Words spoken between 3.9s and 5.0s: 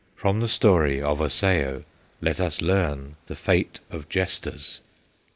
of jesters!"